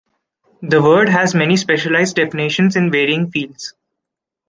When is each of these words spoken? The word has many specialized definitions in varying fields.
The 0.63 0.81
word 0.81 1.09
has 1.09 1.35
many 1.35 1.55
specialized 1.57 2.15
definitions 2.15 2.75
in 2.75 2.89
varying 2.89 3.29
fields. 3.29 3.75